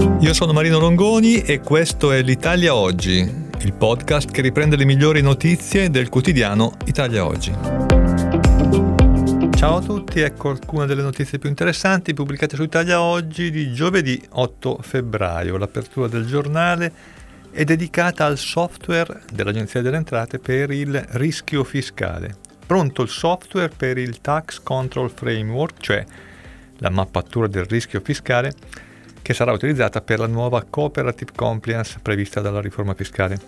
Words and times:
Io 0.00 0.32
sono 0.32 0.52
Marino 0.52 0.78
Longoni 0.78 1.42
e 1.42 1.60
questo 1.60 2.10
è 2.12 2.22
l'Italia 2.22 2.74
Oggi, 2.74 3.18
il 3.18 3.72
podcast 3.74 4.30
che 4.30 4.40
riprende 4.40 4.76
le 4.76 4.84
migliori 4.84 5.20
notizie 5.20 5.90
del 5.90 6.08
quotidiano 6.08 6.72
Italia 6.86 7.26
Oggi. 7.26 7.52
Ciao 9.56 9.76
a 9.76 9.80
tutti, 9.82 10.20
ecco 10.20 10.48
alcune 10.48 10.86
delle 10.86 11.02
notizie 11.02 11.38
più 11.38 11.50
interessanti 11.50 12.14
pubblicate 12.14 12.56
su 12.56 12.62
Italia 12.62 13.02
Oggi 13.02 13.50
di 13.50 13.72
giovedì 13.72 14.18
8 14.30 14.78
febbraio. 14.80 15.58
L'apertura 15.58 16.08
del 16.08 16.24
giornale 16.24 16.92
è 17.50 17.64
dedicata 17.64 18.24
al 18.24 18.38
software 18.38 19.22
dell'Agenzia 19.30 19.82
delle 19.82 19.96
Entrate 19.96 20.38
per 20.38 20.70
il 20.70 20.98
rischio 21.10 21.62
fiscale. 21.62 22.36
Pronto 22.66 23.02
il 23.02 23.08
software 23.08 23.70
per 23.76 23.98
il 23.98 24.22
Tax 24.22 24.62
Control 24.62 25.10
Framework, 25.10 25.80
cioè 25.80 26.04
la 26.78 26.90
mappatura 26.90 27.48
del 27.48 27.64
rischio 27.64 28.00
fiscale, 28.00 28.54
che 29.30 29.36
sarà 29.36 29.52
utilizzata 29.52 30.00
per 30.00 30.18
la 30.18 30.26
nuova 30.26 30.66
Cooperative 30.68 31.30
Compliance 31.36 32.00
prevista 32.02 32.40
dalla 32.40 32.60
riforma 32.60 32.94
fiscale. 32.94 33.38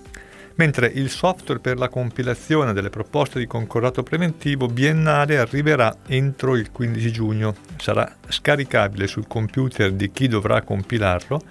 Mentre 0.54 0.86
il 0.86 1.10
software 1.10 1.58
per 1.58 1.76
la 1.76 1.88
compilazione 1.88 2.72
delle 2.72 2.88
proposte 2.88 3.40
di 3.40 3.48
concordato 3.48 4.04
preventivo 4.04 4.68
biennale 4.68 5.38
arriverà 5.38 5.92
entro 6.06 6.54
il 6.54 6.70
15 6.70 7.10
giugno, 7.10 7.56
sarà 7.78 8.14
scaricabile 8.28 9.08
sul 9.08 9.26
computer 9.26 9.90
di 9.90 10.12
chi 10.12 10.28
dovrà 10.28 10.62
compilarlo 10.62 11.42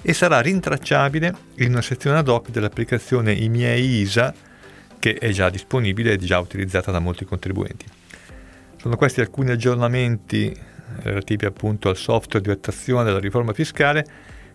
e 0.00 0.14
sarà 0.14 0.40
rintracciabile 0.40 1.34
in 1.56 1.72
una 1.72 1.82
sezione 1.82 2.16
ad 2.16 2.28
hoc 2.28 2.48
dell'applicazione 2.48 3.32
I 3.32 3.50
miei 3.50 4.00
ISA 4.00 4.32
che 4.98 5.16
è 5.16 5.28
già 5.32 5.50
disponibile 5.50 6.12
e 6.12 6.16
già 6.16 6.38
utilizzata 6.38 6.90
da 6.90 6.98
molti 6.98 7.26
contribuenti. 7.26 7.84
Sono 8.78 8.96
questi 8.96 9.20
alcuni 9.20 9.50
aggiornamenti 9.50 10.74
relativi 11.02 11.46
appunto 11.46 11.88
al 11.88 11.96
software 11.96 12.44
di 12.44 12.50
attuazione 12.50 13.04
della 13.04 13.18
riforma 13.18 13.52
fiscale 13.52 14.04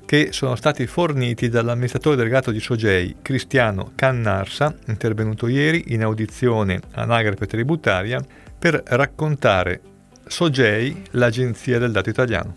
che 0.06 0.30
sono 0.32 0.56
stati 0.56 0.88
forniti 0.88 1.48
dall'amministratore 1.48 2.16
delegato 2.16 2.52
di 2.52 2.60
Sogei, 2.60 3.18
Cristiano 3.22 3.92
Cannarsa, 3.96 4.76
intervenuto 4.88 5.48
ieri 5.48 5.94
in 5.94 6.04
audizione 6.04 6.82
anagrafe 6.92 7.46
tributaria 7.46 8.22
per 8.60 8.82
raccontare 8.86 9.82
Sogei, 10.26 11.04
l'agenzia 11.12 11.80
del 11.80 11.92
dato 11.92 12.10
italiano. 12.10 12.56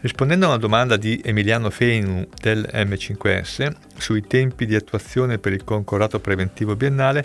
Rispondendo 0.00 0.46
a 0.46 0.50
una 0.50 0.58
domanda 0.58 0.96
di 0.96 1.20
Emiliano 1.24 1.70
Fenu 1.70 2.26
del 2.40 2.68
M5S 2.72 3.72
sui 3.96 4.22
tempi 4.22 4.64
di 4.64 4.74
attuazione 4.74 5.38
per 5.38 5.52
il 5.52 5.64
concordato 5.64 6.20
preventivo 6.20 6.76
biennale, 6.76 7.24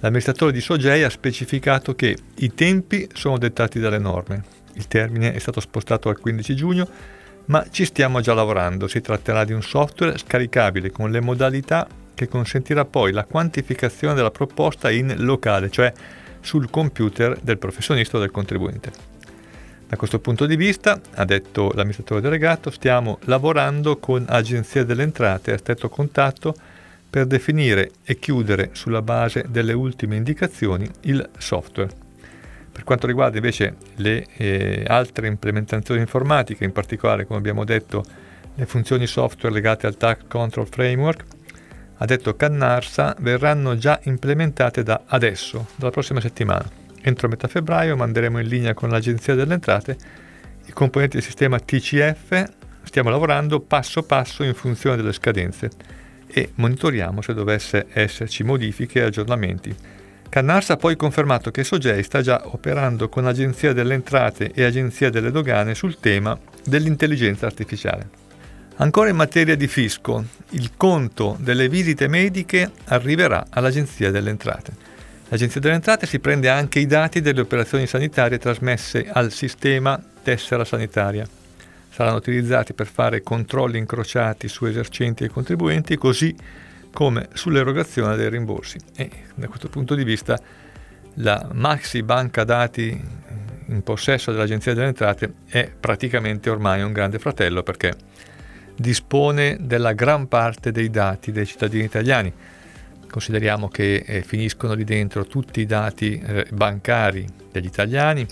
l'amministratore 0.00 0.52
di 0.52 0.60
Sogei 0.60 1.04
ha 1.04 1.10
specificato 1.10 1.94
che 1.94 2.16
i 2.36 2.52
tempi 2.52 3.08
sono 3.14 3.38
dettati 3.38 3.78
dalle 3.78 3.98
norme, 3.98 4.42
il 4.74 4.86
termine 4.88 5.32
è 5.32 5.38
stato 5.38 5.60
spostato 5.60 6.08
al 6.08 6.18
15 6.18 6.54
giugno, 6.54 6.88
ma 7.46 7.64
ci 7.70 7.84
stiamo 7.84 8.20
già 8.20 8.34
lavorando. 8.34 8.88
Si 8.88 9.00
tratterà 9.00 9.44
di 9.44 9.52
un 9.52 9.62
software 9.62 10.18
scaricabile 10.18 10.90
con 10.90 11.10
le 11.10 11.20
modalità 11.20 11.86
che 12.14 12.28
consentirà 12.28 12.84
poi 12.84 13.12
la 13.12 13.24
quantificazione 13.24 14.14
della 14.14 14.30
proposta 14.30 14.90
in 14.90 15.14
locale, 15.18 15.70
cioè 15.70 15.92
sul 16.40 16.70
computer 16.70 17.38
del 17.40 17.58
professionista 17.58 18.16
o 18.16 18.20
del 18.20 18.30
contribuente. 18.30 18.92
Da 19.88 19.96
questo 19.96 20.20
punto 20.20 20.46
di 20.46 20.54
vista, 20.54 21.00
ha 21.14 21.24
detto 21.24 21.72
l'amministratore 21.74 22.20
delegato, 22.20 22.70
stiamo 22.70 23.18
lavorando 23.24 23.98
con 23.98 24.24
Agenzia 24.28 24.84
delle 24.84 25.02
Entrate 25.02 25.52
a 25.52 25.58
stretto 25.58 25.88
contatto 25.88 26.54
per 27.10 27.26
definire 27.26 27.90
e 28.04 28.18
chiudere 28.20 28.70
sulla 28.72 29.02
base 29.02 29.46
delle 29.48 29.72
ultime 29.72 30.14
indicazioni 30.14 30.88
il 31.02 31.28
software. 31.38 31.99
Per 32.80 32.88
quanto 32.88 33.06
riguarda 33.06 33.36
invece 33.36 33.76
le 33.96 34.24
eh, 34.38 34.84
altre 34.86 35.26
implementazioni 35.26 36.00
informatiche, 36.00 36.64
in 36.64 36.72
particolare, 36.72 37.26
come 37.26 37.38
abbiamo 37.38 37.64
detto, 37.64 38.02
le 38.54 38.64
funzioni 38.64 39.06
software 39.06 39.54
legate 39.54 39.86
al 39.86 39.98
Tax 39.98 40.20
Control 40.26 40.66
Framework, 40.66 41.24
ha 41.98 42.04
detto 42.06 42.34
Cannarsa, 42.36 43.14
verranno 43.18 43.76
già 43.76 44.00
implementate 44.04 44.82
da 44.82 45.02
adesso, 45.04 45.66
dalla 45.76 45.90
prossima 45.90 46.22
settimana. 46.22 46.64
Entro 47.02 47.28
metà 47.28 47.48
febbraio 47.48 47.96
manderemo 47.96 48.40
in 48.40 48.48
linea 48.48 48.72
con 48.72 48.88
l'Agenzia 48.88 49.34
delle 49.34 49.52
Entrate 49.52 49.96
i 50.64 50.72
componenti 50.72 51.18
del 51.18 51.26
sistema 51.26 51.60
TCF, 51.60 52.50
stiamo 52.84 53.10
lavorando 53.10 53.60
passo 53.60 54.02
passo 54.04 54.42
in 54.42 54.54
funzione 54.54 54.96
delle 54.96 55.12
scadenze 55.12 55.68
e 56.26 56.52
monitoriamo 56.54 57.20
se 57.20 57.34
dovesse 57.34 57.88
esserci 57.92 58.42
modifiche 58.42 59.00
e 59.00 59.02
aggiornamenti 59.02 59.76
Cannarsa 60.30 60.74
ha 60.74 60.76
poi 60.76 60.94
confermato 60.94 61.50
che 61.50 61.64
Sogei 61.64 62.04
sta 62.04 62.22
già 62.22 62.42
operando 62.44 63.08
con 63.08 63.26
Agenzia 63.26 63.72
delle 63.72 63.94
Entrate 63.94 64.52
e 64.54 64.62
Agenzia 64.62 65.10
delle 65.10 65.32
Dogane 65.32 65.74
sul 65.74 65.98
tema 65.98 66.38
dell'intelligenza 66.64 67.46
artificiale. 67.46 68.08
Ancora 68.76 69.08
in 69.08 69.16
materia 69.16 69.56
di 69.56 69.66
fisco, 69.66 70.24
il 70.50 70.70
conto 70.76 71.36
delle 71.40 71.68
visite 71.68 72.06
mediche 72.06 72.70
arriverà 72.84 73.46
all'Agenzia 73.50 74.12
delle 74.12 74.30
Entrate. 74.30 74.72
L'Agenzia 75.30 75.60
delle 75.60 75.74
Entrate 75.74 76.06
si 76.06 76.20
prende 76.20 76.48
anche 76.48 76.78
i 76.78 76.86
dati 76.86 77.20
delle 77.20 77.40
operazioni 77.40 77.88
sanitarie 77.88 78.38
trasmesse 78.38 79.08
al 79.10 79.32
sistema 79.32 80.00
tessera 80.22 80.64
sanitaria. 80.64 81.26
Saranno 81.90 82.18
utilizzati 82.18 82.72
per 82.72 82.86
fare 82.86 83.24
controlli 83.24 83.78
incrociati 83.78 84.46
su 84.46 84.64
esercenti 84.64 85.24
e 85.24 85.28
contribuenti, 85.28 85.96
così 85.96 86.32
come 86.92 87.28
sull'erogazione 87.32 88.16
dei 88.16 88.28
rimborsi. 88.28 88.78
E 88.96 89.10
da 89.34 89.48
questo 89.48 89.68
punto 89.68 89.94
di 89.94 90.04
vista 90.04 90.38
la 91.14 91.48
maxi 91.52 92.02
banca 92.02 92.44
dati 92.44 93.28
in 93.66 93.82
possesso 93.82 94.32
dell'Agenzia 94.32 94.74
delle 94.74 94.88
Entrate 94.88 95.34
è 95.46 95.70
praticamente 95.78 96.50
ormai 96.50 96.82
un 96.82 96.92
grande 96.92 97.18
fratello 97.18 97.62
perché 97.62 97.94
dispone 98.76 99.58
della 99.60 99.92
gran 99.92 100.26
parte 100.26 100.72
dei 100.72 100.90
dati 100.90 101.32
dei 101.32 101.46
cittadini 101.46 101.84
italiani. 101.84 102.32
Consideriamo 103.08 103.68
che 103.68 104.04
eh, 104.06 104.22
finiscono 104.22 104.74
lì 104.74 104.84
dentro 104.84 105.24
tutti 105.26 105.60
i 105.60 105.66
dati 105.66 106.18
eh, 106.18 106.46
bancari 106.52 107.26
degli 107.50 107.66
italiani, 107.66 108.26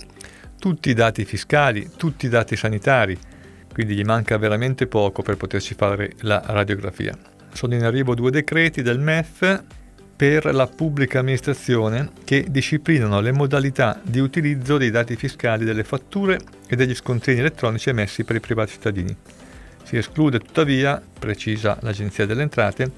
tutti 0.59 0.91
i 0.91 0.95
dati 0.95 1.25
fiscali, 1.25 1.91
tutti 1.97 2.27
i 2.27 2.29
dati 2.29 2.57
sanitari, 2.57 3.19
quindi 3.73 3.95
gli 3.95 4.05
manca 4.05 4.39
veramente 4.39 4.87
poco 4.87 5.23
per 5.23 5.37
poterci 5.37 5.75
fare 5.75 6.13
la 6.21 6.43
radiografia 6.47 7.17
sono 7.53 7.75
in 7.75 7.85
arrivo 7.85 8.15
due 8.15 8.31
decreti 8.31 8.83
del 8.83 8.99
MEF 8.99 9.63
per 10.19 10.53
la 10.53 10.67
pubblica 10.67 11.21
amministrazione 11.21 12.11
che 12.25 12.47
disciplinano 12.49 13.21
le 13.21 13.31
modalità 13.31 14.01
di 14.03 14.19
utilizzo 14.19 14.77
dei 14.77 14.91
dati 14.91 15.15
fiscali 15.15 15.65
delle 15.65 15.85
fatture 15.85 16.41
e 16.67 16.75
degli 16.75 16.95
scontrini 16.95 17.39
elettronici 17.39 17.91
emessi 17.91 18.25
per 18.25 18.35
i 18.35 18.41
privati 18.41 18.73
cittadini. 18.73 19.17
Si 19.85 19.97
esclude 19.97 20.41
tuttavia, 20.41 21.01
precisa 21.19 21.79
l'Agenzia 21.83 22.27
delle 22.27 22.43
Entrate, 22.43 22.91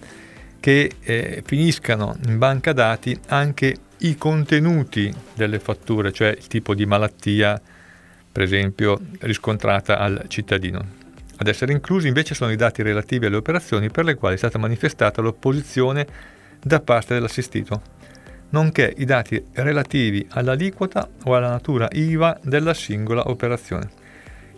che 0.61 0.93
eh, 1.01 1.43
finiscano 1.45 2.17
in 2.27 2.39
banca 2.39 2.73
dati 2.73 3.19
anche 3.29 3.77
i 3.99 4.17
contenuti 4.17 5.13
delle 5.35 5.59
fatture, 5.59 6.13
cioè 6.13 6.29
il 6.29 6.47
tipo 6.47 6.75
di 6.75 6.87
malattia, 6.87 7.61
per 8.33 8.43
esempio, 8.43 8.99
riscontrata 9.21 9.99
al 9.99 10.25
cittadino. 10.29 10.99
Ad 11.41 11.47
essere 11.47 11.73
inclusi 11.73 12.07
invece 12.07 12.35
sono 12.35 12.53
i 12.53 12.57
dati 12.57 12.83
relativi 12.83 13.25
alle 13.25 13.37
operazioni 13.37 13.89
per 13.89 14.05
le 14.05 14.15
quali 14.15 14.35
è 14.35 14.39
stata 14.39 14.59
manifestata 14.59 15.23
l'opposizione 15.23 16.07
da 16.63 16.81
parte 16.81 17.15
dell'assistito, 17.15 17.81
nonché 18.51 18.93
i 18.99 19.07
dati 19.07 19.43
relativi 19.55 20.27
all'aliquota 20.33 21.09
o 21.25 21.35
alla 21.35 21.49
natura 21.49 21.89
IVA 21.93 22.39
della 22.43 22.75
singola 22.75 23.31
operazione. 23.31 23.89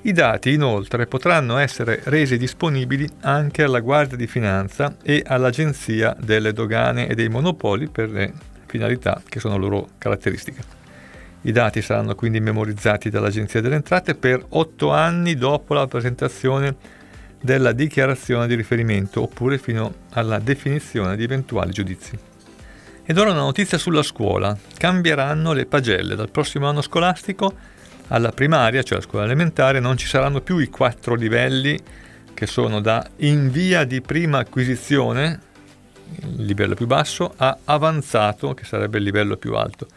I 0.03 0.11
dati 0.11 0.53
inoltre 0.53 1.07
potranno 1.07 1.59
essere 1.59 2.01
resi 2.03 2.37
disponibili 2.37 3.09
anche 3.21 3.63
alla 3.63 3.79
Guardia 3.79 4.17
di 4.17 4.27
Finanza 4.27 4.97
e 5.05 5.23
all'Agenzia 5.25 6.17
delle 6.19 6.53
Dogane 6.53 7.07
e 7.07 7.15
dei 7.15 7.29
Monopoli 7.29 7.87
per 7.87 8.11
le 8.11 8.33
finalità 8.67 9.23
che 9.25 9.39
sono 9.39 9.57
loro 9.57 9.91
caratteristiche. 9.99 10.82
I 11.45 11.51
dati 11.51 11.83
saranno 11.83 12.15
quindi 12.15 12.39
memorizzati 12.39 13.11
dall'Agenzia 13.11 13.61
delle 13.61 13.75
Entrate 13.75 14.15
per 14.15 14.45
otto 14.51 14.93
anni 14.93 15.35
dopo 15.35 15.75
la 15.75 15.89
presentazione 15.89 16.77
della 17.41 17.73
dichiarazione 17.73 18.47
di 18.47 18.55
riferimento 18.55 19.23
oppure 19.23 19.59
fino 19.59 19.93
alla 20.11 20.39
definizione 20.39 21.17
di 21.17 21.25
eventuali 21.25 21.73
giudizi. 21.73 22.17
Ed 23.05 23.19
ora 23.19 23.33
una 23.33 23.41
notizia 23.41 23.77
sulla 23.77 24.05
scuola. 24.05 24.57
Cambieranno 24.77 25.53
le 25.53 25.67
pagelle. 25.67 26.15
Dal 26.15 26.31
prossimo 26.31 26.69
anno 26.69 26.81
scolastico 26.81 27.53
alla 28.09 28.31
primaria, 28.31 28.85
cioè 28.85 28.99
alla 28.99 29.07
scuola 29.07 29.25
elementare, 29.25 29.81
non 29.81 29.97
ci 29.97 30.07
saranno 30.07 30.43
più 30.43 30.59
i 30.59 30.69
quattro 30.69 31.17
livelli 31.17 31.77
che 32.33 32.47
sono 32.47 32.81
da 32.81 33.05
in 33.17 33.51
via 33.51 33.83
di 33.83 34.01
prima 34.01 34.39
acquisizione, 34.39 35.41
il 36.21 36.45
livello 36.45 36.77
più 36.77 36.87
basso, 36.87 37.35
a 37.37 37.59
avanzato, 37.65 38.55
che 38.55 38.65
sarebbe 38.65 38.99
il 38.99 39.05
livello 39.05 39.37
più 39.37 39.55
alto 39.55 39.89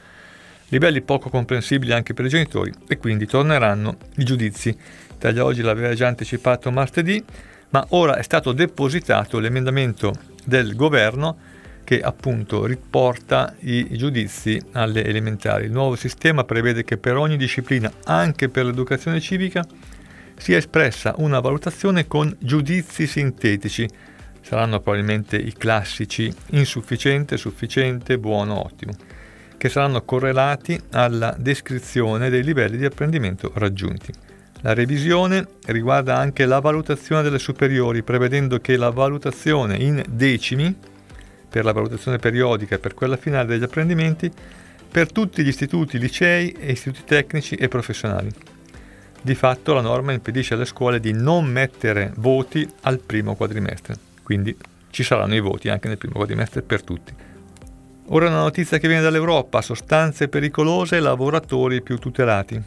livelli 0.69 1.01
poco 1.01 1.29
comprensibili 1.29 1.93
anche 1.93 2.13
per 2.13 2.25
i 2.25 2.29
genitori 2.29 2.71
e 2.87 2.97
quindi 2.97 3.25
torneranno 3.25 3.97
i 4.17 4.23
giudizi. 4.23 4.75
Italia 5.13 5.43
Oggi 5.43 5.61
l'aveva 5.61 5.93
già 5.93 6.07
anticipato 6.07 6.71
martedì, 6.71 7.23
ma 7.69 7.85
ora 7.89 8.15
è 8.15 8.21
stato 8.23 8.51
depositato 8.51 9.39
l'emendamento 9.39 10.13
del 10.43 10.75
governo 10.75 11.37
che 11.83 12.01
appunto 12.01 12.65
riporta 12.65 13.55
i 13.59 13.95
giudizi 13.95 14.61
alle 14.71 15.05
elementari. 15.05 15.65
Il 15.65 15.71
nuovo 15.71 15.95
sistema 15.95 16.43
prevede 16.43 16.83
che 16.83 16.97
per 16.97 17.15
ogni 17.15 17.37
disciplina, 17.37 17.91
anche 18.05 18.49
per 18.49 18.65
l'educazione 18.65 19.21
civica, 19.21 19.63
sia 20.35 20.57
espressa 20.57 21.13
una 21.17 21.39
valutazione 21.39 22.07
con 22.07 22.35
giudizi 22.39 23.07
sintetici. 23.07 23.87
Saranno 24.41 24.79
probabilmente 24.79 25.37
i 25.37 25.53
classici 25.53 26.31
insufficiente, 26.51 27.37
sufficiente, 27.37 28.17
buono, 28.17 28.63
ottimo, 28.63 28.93
che 29.65 29.71
saranno 29.71 30.03
correlati 30.03 30.79
alla 30.91 31.35
descrizione 31.39 32.29
dei 32.29 32.43
livelli 32.43 32.77
di 32.77 32.85
apprendimento 32.85 33.51
raggiunti. 33.55 34.13
La 34.61 34.75
revisione 34.75 35.47
riguarda 35.65 36.17
anche 36.17 36.45
la 36.45 36.59
valutazione 36.59 37.23
delle 37.23 37.39
superiori, 37.39 38.03
prevedendo 38.03 38.59
che 38.59 38.77
la 38.77 38.91
valutazione 38.91 39.77
in 39.77 40.03
decimi, 40.07 40.71
per 41.49 41.65
la 41.65 41.71
valutazione 41.71 42.19
periodica 42.19 42.75
e 42.75 42.77
per 42.77 42.93
quella 42.93 43.17
finale 43.17 43.47
degli 43.47 43.63
apprendimenti, 43.63 44.31
per 44.91 45.11
tutti 45.11 45.43
gli 45.43 45.47
istituti, 45.47 45.97
licei 45.97 46.51
e 46.51 46.73
istituti 46.73 47.03
tecnici 47.03 47.55
e 47.55 47.67
professionali. 47.67 48.31
Di 49.19 49.33
fatto 49.33 49.73
la 49.73 49.81
norma 49.81 50.11
impedisce 50.11 50.53
alle 50.53 50.65
scuole 50.65 50.99
di 50.99 51.11
non 51.11 51.45
mettere 51.45 52.13
voti 52.17 52.69
al 52.81 52.99
primo 52.99 53.33
quadrimestre, 53.33 53.95
quindi 54.21 54.55
ci 54.91 55.01
saranno 55.01 55.33
i 55.33 55.39
voti 55.39 55.69
anche 55.69 55.87
nel 55.87 55.97
primo 55.97 56.17
quadrimestre 56.17 56.61
per 56.61 56.83
tutti. 56.83 57.33
Ora 58.09 58.27
una 58.27 58.41
notizia 58.41 58.77
che 58.77 58.87
viene 58.87 59.01
dall'Europa, 59.01 59.63
sostanze 59.63 60.27
pericolose, 60.27 60.99
lavoratori 60.99 61.81
più 61.81 61.97
tutelati. 61.97 62.61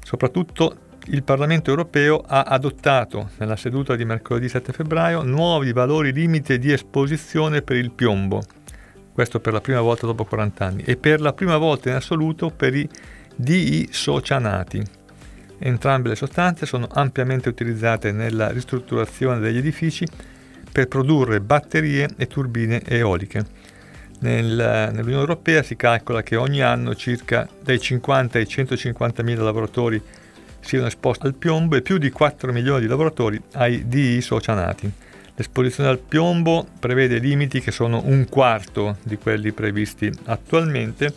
Soprattutto 0.00 0.76
il 1.06 1.24
Parlamento 1.24 1.70
europeo 1.70 2.22
ha 2.24 2.42
adottato 2.42 3.30
nella 3.38 3.56
seduta 3.56 3.96
di 3.96 4.04
mercoledì 4.04 4.48
7 4.48 4.72
febbraio 4.72 5.24
nuovi 5.24 5.72
valori 5.72 6.12
limite 6.12 6.58
di 6.58 6.70
esposizione 6.70 7.62
per 7.62 7.76
il 7.78 7.90
piombo, 7.90 8.40
questo 9.12 9.40
per 9.40 9.54
la 9.54 9.60
prima 9.60 9.80
volta 9.80 10.06
dopo 10.06 10.24
40 10.24 10.64
anni, 10.64 10.82
e 10.84 10.96
per 10.96 11.20
la 11.20 11.32
prima 11.32 11.56
volta 11.56 11.88
in 11.88 11.96
assoluto 11.96 12.50
per 12.50 12.76
i 12.76 12.88
diisocianati. 13.34 14.80
Entrambe 15.58 16.10
le 16.10 16.16
sostanze 16.16 16.64
sono 16.64 16.86
ampiamente 16.92 17.48
utilizzate 17.48 18.12
nella 18.12 18.50
ristrutturazione 18.50 19.40
degli 19.40 19.56
edifici 19.56 20.06
per 20.70 20.86
produrre 20.86 21.40
batterie 21.40 22.08
e 22.16 22.28
turbine 22.28 22.84
eoliche. 22.84 23.66
Nel, 24.20 24.90
nell'Unione 24.92 25.20
Europea 25.20 25.62
si 25.62 25.76
calcola 25.76 26.22
che 26.22 26.36
ogni 26.36 26.60
anno 26.60 26.94
circa 26.94 27.48
dai 27.62 27.78
50 27.78 28.38
ai 28.38 28.48
150 28.48 29.22
mila 29.22 29.44
lavoratori 29.44 30.02
siano 30.60 30.86
esposti 30.86 31.26
al 31.26 31.34
piombo 31.34 31.76
e 31.76 31.82
più 31.82 31.98
di 31.98 32.10
4 32.10 32.52
milioni 32.52 32.80
di 32.80 32.86
lavoratori 32.88 33.40
ai 33.52 33.86
diisocianati. 33.86 34.92
L'esposizione 35.34 35.88
al 35.88 35.98
piombo 35.98 36.66
prevede 36.80 37.18
limiti 37.18 37.60
che 37.60 37.70
sono 37.70 38.02
un 38.04 38.26
quarto 38.28 38.96
di 39.04 39.16
quelli 39.18 39.52
previsti 39.52 40.10
attualmente, 40.24 41.14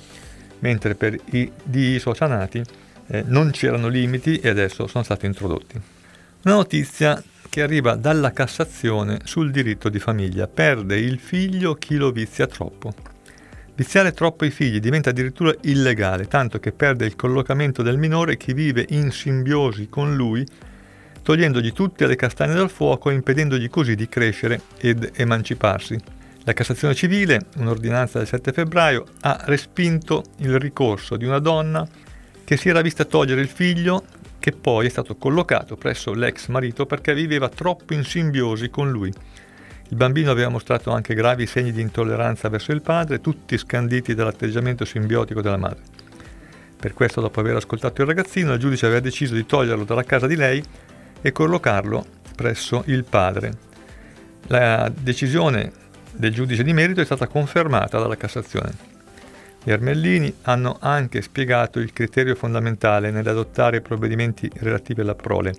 mentre 0.59 0.93
per 0.93 1.17
i 1.31 1.51
diisocianati 1.63 2.61
eh, 3.07 3.23
non 3.25 3.49
c'erano 3.49 3.87
limiti 3.87 4.37
e 4.37 4.49
adesso 4.49 4.85
sono 4.85 5.03
stati 5.03 5.25
introdotti. 5.25 6.00
Una 6.43 6.55
notizia 6.55 7.21
che 7.49 7.61
arriva 7.61 7.93
dalla 7.93 8.31
Cassazione 8.31 9.19
sul 9.25 9.51
diritto 9.51 9.89
di 9.89 9.99
famiglia. 9.99 10.47
Perde 10.47 10.97
il 10.97 11.19
figlio 11.19 11.75
chi 11.75 11.97
lo 11.97 12.09
vizia 12.09 12.47
troppo. 12.47 12.91
Viziare 13.75 14.11
troppo 14.11 14.45
i 14.45 14.49
figli 14.49 14.79
diventa 14.79 15.11
addirittura 15.11 15.53
illegale, 15.61 16.27
tanto 16.27 16.57
che 16.59 16.71
perde 16.71 17.05
il 17.05 17.15
collocamento 17.15 17.83
del 17.83 17.99
minore 17.99 18.37
chi 18.37 18.53
vive 18.53 18.87
in 18.89 19.11
simbiosi 19.11 19.87
con 19.87 20.15
lui 20.15 20.43
togliendogli 21.21 21.73
tutte 21.73 22.07
le 22.07 22.15
castagne 22.15 22.55
dal 22.55 22.71
fuoco 22.71 23.11
e 23.11 23.13
impedendogli 23.13 23.69
così 23.69 23.93
di 23.93 24.09
crescere 24.09 24.61
ed 24.79 25.11
emanciparsi. 25.13 25.95
La 26.43 26.53
Cassazione 26.53 26.95
civile, 26.95 27.45
un'ordinanza 27.57 28.17
del 28.17 28.27
7 28.27 28.51
febbraio, 28.51 29.05
ha 29.21 29.43
respinto 29.45 30.23
il 30.37 30.57
ricorso 30.57 31.17
di 31.17 31.25
una 31.25 31.37
donna 31.37 31.87
che 32.43 32.57
si 32.57 32.67
era 32.67 32.81
vista 32.81 33.05
togliere 33.05 33.41
il 33.41 33.47
figlio 33.47 34.03
che 34.41 34.51
poi 34.51 34.87
è 34.87 34.89
stato 34.89 35.15
collocato 35.17 35.77
presso 35.77 36.13
l'ex 36.13 36.47
marito 36.47 36.87
perché 36.87 37.13
viveva 37.13 37.47
troppo 37.47 37.93
in 37.93 38.03
simbiosi 38.03 38.71
con 38.71 38.89
lui. 38.89 39.13
Il 39.89 39.95
bambino 39.95 40.31
aveva 40.31 40.49
mostrato 40.49 40.89
anche 40.89 41.13
gravi 41.13 41.45
segni 41.45 41.71
di 41.71 41.79
intolleranza 41.79 42.49
verso 42.49 42.71
il 42.71 42.81
padre, 42.81 43.21
tutti 43.21 43.55
scanditi 43.55 44.15
dall'atteggiamento 44.15 44.83
simbiotico 44.83 45.41
della 45.41 45.57
madre. 45.57 45.83
Per 46.75 46.93
questo, 46.95 47.21
dopo 47.21 47.39
aver 47.39 47.57
ascoltato 47.57 48.01
il 48.01 48.07
ragazzino, 48.07 48.53
il 48.53 48.59
giudice 48.59 48.87
aveva 48.87 48.99
deciso 48.99 49.35
di 49.35 49.45
toglierlo 49.45 49.83
dalla 49.83 50.03
casa 50.03 50.25
di 50.25 50.35
lei 50.35 50.63
e 51.21 51.31
collocarlo 51.31 52.03
presso 52.35 52.81
il 52.87 53.03
padre. 53.03 53.51
La 54.47 54.91
decisione 54.91 55.71
del 56.13 56.33
giudice 56.33 56.63
di 56.63 56.73
merito 56.73 56.99
è 56.99 57.05
stata 57.05 57.27
confermata 57.27 57.99
dalla 57.99 58.17
Cassazione. 58.17 58.90
Gli 59.63 59.71
Armellini 59.71 60.33
hanno 60.43 60.77
anche 60.79 61.21
spiegato 61.21 61.79
il 61.79 61.93
criterio 61.93 62.33
fondamentale 62.33 63.11
nell'adottare 63.11 63.81
provvedimenti 63.81 64.49
relativi 64.55 65.01
alla 65.01 65.13
prole 65.13 65.53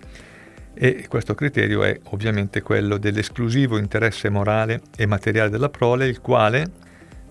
e 0.73 1.05
questo 1.07 1.35
criterio 1.35 1.83
è 1.83 1.97
ovviamente 2.09 2.61
quello 2.61 2.97
dell'esclusivo 2.97 3.77
interesse 3.77 4.27
morale 4.29 4.81
e 4.97 5.05
materiale 5.05 5.49
della 5.49 5.69
prole, 5.69 6.07
il 6.07 6.19
quale, 6.19 6.65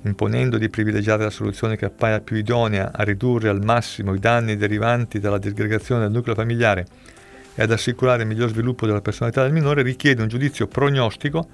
imponendo 0.04 0.56
di 0.56 0.70
privilegiare 0.70 1.24
la 1.24 1.30
soluzione 1.30 1.76
che 1.76 1.84
appaia 1.84 2.20
più 2.20 2.36
idonea 2.36 2.90
a 2.94 3.02
ridurre 3.02 3.50
al 3.50 3.62
massimo 3.62 4.14
i 4.14 4.18
danni 4.18 4.56
derivanti 4.56 5.20
dalla 5.20 5.38
disgregazione 5.38 6.02
del 6.02 6.12
nucleo 6.12 6.34
familiare 6.34 6.86
e 7.54 7.62
ad 7.62 7.70
assicurare 7.70 8.22
il 8.22 8.28
miglior 8.28 8.48
sviluppo 8.48 8.86
della 8.86 9.02
personalità 9.02 9.42
del 9.42 9.52
minore 9.52 9.82
richiede 9.82 10.22
un 10.22 10.28
giudizio 10.28 10.66
prognostico 10.68 11.46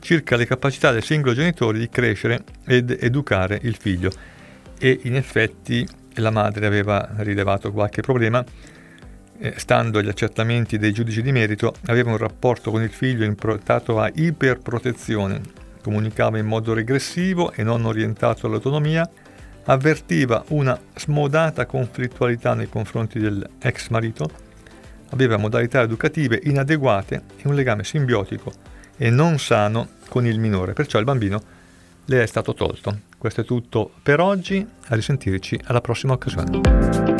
circa 0.00 0.34
le 0.34 0.46
capacità 0.46 0.90
del 0.90 1.04
singolo 1.04 1.34
genitore 1.34 1.78
di 1.78 1.88
crescere 1.88 2.42
ed 2.66 2.96
educare 2.98 3.60
il 3.62 3.76
figlio. 3.76 4.35
E 4.78 5.00
in 5.04 5.16
effetti 5.16 5.86
la 6.14 6.30
madre 6.30 6.66
aveva 6.66 7.08
rilevato 7.18 7.72
qualche 7.72 8.02
problema, 8.02 8.44
eh, 9.38 9.54
stando 9.56 9.98
agli 9.98 10.08
accertamenti 10.08 10.78
dei 10.78 10.92
giudici 10.92 11.22
di 11.22 11.32
merito, 11.32 11.74
aveva 11.86 12.10
un 12.10 12.16
rapporto 12.16 12.70
con 12.70 12.82
il 12.82 12.90
figlio 12.90 13.24
improntato 13.24 14.00
a 14.00 14.10
iperprotezione, 14.12 15.40
comunicava 15.82 16.38
in 16.38 16.46
modo 16.46 16.72
regressivo 16.72 17.52
e 17.52 17.62
non 17.62 17.84
orientato 17.84 18.46
all'autonomia, 18.46 19.08
avvertiva 19.64 20.44
una 20.48 20.78
smodata 20.94 21.66
conflittualità 21.66 22.54
nei 22.54 22.68
confronti 22.68 23.18
dell'ex 23.18 23.88
marito, 23.88 24.28
aveva 25.10 25.36
modalità 25.36 25.82
educative 25.82 26.40
inadeguate 26.44 27.22
e 27.36 27.48
un 27.48 27.54
legame 27.54 27.84
simbiotico 27.84 28.52
e 28.96 29.10
non 29.10 29.38
sano 29.38 29.88
con 30.08 30.26
il 30.26 30.38
minore, 30.38 30.72
perciò 30.72 30.98
il 30.98 31.04
bambino 31.04 31.54
le 32.06 32.22
è 32.22 32.26
stato 32.26 32.54
tolto. 32.54 33.00
Questo 33.18 33.42
è 33.42 33.44
tutto 33.44 33.90
per 34.02 34.20
oggi, 34.20 34.66
a 34.88 34.94
risentirci 34.94 35.60
alla 35.64 35.80
prossima 35.80 36.12
occasione. 36.12 37.15